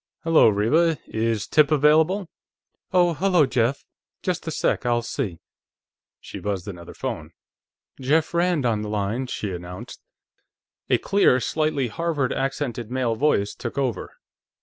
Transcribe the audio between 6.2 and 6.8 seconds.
buzzed